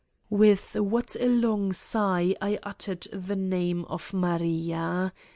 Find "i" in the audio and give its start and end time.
2.41-2.57